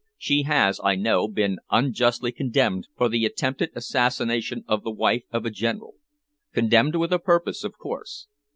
[0.17, 5.45] She has, I know, been unjustly condemned for the attempted assassination of the wife of
[5.45, 5.93] a General
[6.53, 8.25] condemned with a purpose, of course.